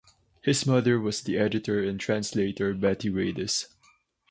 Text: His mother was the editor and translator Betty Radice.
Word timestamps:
His 0.41 0.65
mother 0.65 0.99
was 0.99 1.21
the 1.21 1.37
editor 1.37 1.83
and 1.83 1.99
translator 1.99 2.73
Betty 2.73 3.11
Radice. 3.11 3.67